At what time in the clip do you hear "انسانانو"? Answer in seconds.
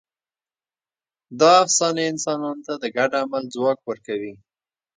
2.11-2.63